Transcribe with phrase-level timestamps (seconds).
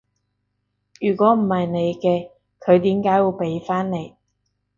[0.99, 4.15] 如果唔係你嘅，佢點解會畀返你？